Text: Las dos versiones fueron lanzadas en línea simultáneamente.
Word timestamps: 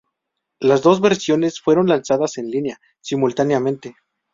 Las 0.59 0.81
dos 0.81 0.99
versiones 0.99 1.61
fueron 1.61 1.85
lanzadas 1.85 2.39
en 2.39 2.49
línea 2.49 2.79
simultáneamente. 3.01 3.95